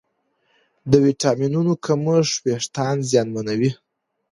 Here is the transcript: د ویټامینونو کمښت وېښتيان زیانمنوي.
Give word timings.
د 0.91 0.91
ویټامینونو 1.05 1.73
کمښت 1.85 2.33
وېښتيان 2.45 2.97
زیانمنوي. 3.09 3.71